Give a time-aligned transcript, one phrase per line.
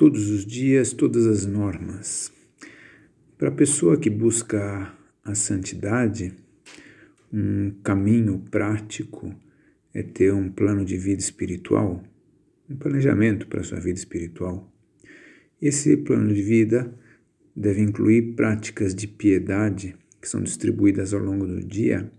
[0.00, 2.32] todos os dias, todas as normas.
[3.36, 4.90] Para a pessoa que busca
[5.22, 6.32] a santidade,
[7.30, 9.30] um caminho prático
[9.92, 12.02] é ter um plano de vida espiritual,
[12.66, 14.72] um planejamento para a sua vida espiritual.
[15.60, 16.90] Esse plano de vida
[17.54, 22.10] deve incluir práticas de piedade que são distribuídas ao longo do dia,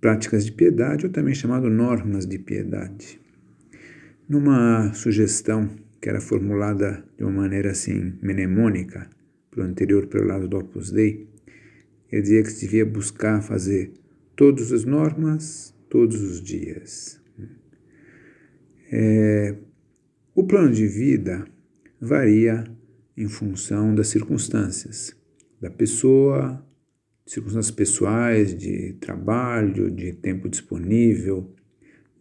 [0.00, 3.20] práticas de piedade ou também chamado normas de piedade.
[4.26, 9.10] Numa sugestão que era formulada de uma maneira assim mnemônica
[9.50, 11.28] para o anterior prelado do Opus Dei,
[12.12, 13.92] ele dizia que se devia buscar fazer
[14.36, 17.20] todas as normas todos os dias.
[18.92, 19.56] É,
[20.32, 21.44] o plano de vida
[22.00, 22.62] varia
[23.16, 25.12] em função das circunstâncias
[25.60, 26.64] da pessoa,
[27.26, 31.52] circunstâncias pessoais, de trabalho, de tempo disponível,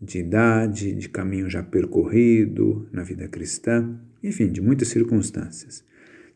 [0.02, 5.84] de idade, de caminho já percorrido na vida cristã, enfim, de muitas circunstâncias.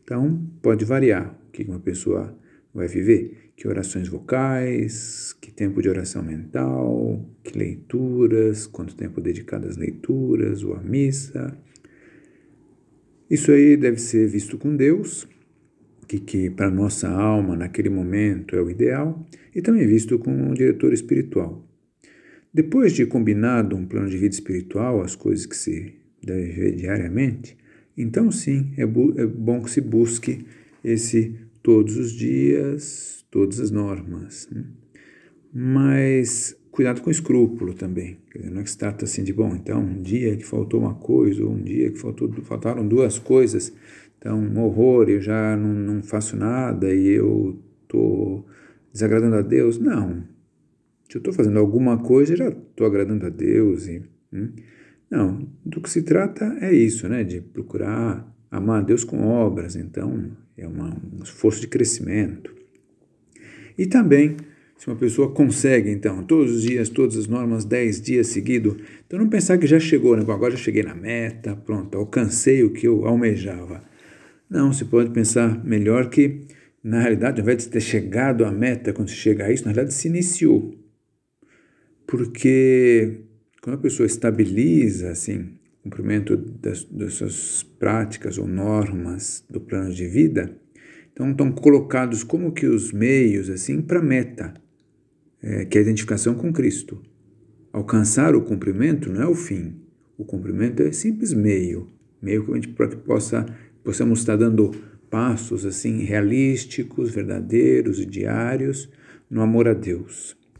[0.04, 2.36] Então, pode variar o que uma pessoa
[2.74, 9.68] vai viver, que orações vocais, que tempo de oração mental, que leituras, quanto tempo dedicado
[9.68, 11.58] às leituras ou à missa.
[13.30, 15.28] Isso aí deve ser visto com Deus,
[16.08, 20.54] que, que para nossa alma naquele momento é o ideal, e também visto com um
[20.54, 21.64] diretor espiritual.
[22.54, 27.58] Depois de combinado um plano de vida espiritual, as coisas que se deve ver diariamente,
[27.98, 30.46] então sim, é, é bom que se busque
[30.84, 34.48] esse todos os dias, todas as normas.
[34.52, 34.64] Né?
[35.54, 38.18] Mas cuidado com escrúpulo também.
[38.34, 40.96] Dizer, não é que se trata assim de, bom, então um dia que faltou uma
[40.96, 43.74] coisa, ou um dia que faltou, faltaram duas coisas,
[44.18, 48.46] então um horror, eu já não, não faço nada e eu estou
[48.92, 49.78] desagradando a Deus.
[49.78, 50.24] Não,
[51.10, 53.88] se eu estou fazendo alguma coisa, já estou agradando a Deus.
[53.88, 54.50] E, hum?
[55.10, 57.24] Não, do que se trata é isso, né?
[57.24, 59.76] De procurar amar a Deus com obras.
[59.76, 62.54] Então, é uma, um esforço de crescimento.
[63.76, 64.38] E também,
[64.78, 68.76] se uma pessoa consegue, então, todos os dias, todas as normas, dez dias seguidos,
[69.08, 70.22] então não pensar que já chegou, né?
[70.22, 73.84] Agora já cheguei na meta, pronto, alcancei o que eu almejava.
[74.48, 76.42] Não, você pode pensar melhor que,
[76.84, 79.72] na realidade, ao invés de ter chegado à meta, quando se chega a isso, na
[79.72, 80.79] realidade se iniciou.
[82.10, 83.22] Porque
[83.62, 89.94] quando a pessoa estabiliza assim, o cumprimento das, das suas práticas ou normas do plano
[89.94, 90.52] de vida,
[91.14, 94.56] então estão colocados como que os meios assim para a meta,
[95.40, 97.00] é, que é a identificação com Cristo.
[97.72, 99.76] Alcançar o cumprimento não é o fim.
[100.18, 102.44] O cumprimento é simples meio, meio
[102.74, 103.46] para que possa
[103.84, 104.72] possamos estar dando
[105.12, 108.90] passos assim realísticos, verdadeiros e diários
[109.30, 110.39] no amor a Deus.